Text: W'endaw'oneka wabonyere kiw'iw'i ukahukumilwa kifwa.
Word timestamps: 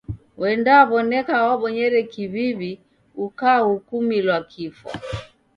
W'endaw'oneka 0.41 1.33
wabonyere 1.45 1.99
kiw'iw'i 2.11 2.71
ukahukumilwa 3.25 4.37
kifwa. 4.51 4.91